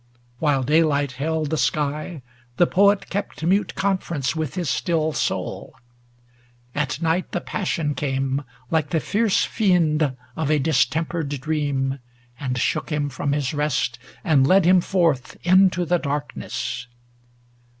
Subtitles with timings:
[0.39, 2.23] While daylight held The sky,
[2.57, 5.75] the Poet kept mute conference With his still soul.
[6.73, 11.99] At night the passion came, Like the fierce fiend of a distempered dream,
[12.39, 16.87] And shook him from his rest, and led him forth Into the darkness.